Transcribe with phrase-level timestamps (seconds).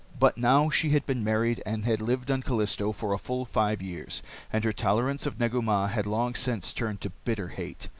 [0.17, 3.83] But now she had been married, and had lived on Callisto, for a full five
[3.83, 7.87] years, and her tolerance of Negu Mah had long since turned to bitter hate.